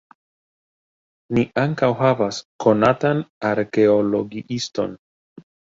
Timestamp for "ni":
1.37-1.43